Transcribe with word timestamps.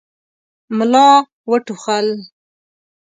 ملا 0.77 1.07
وټوخل. 1.49 2.07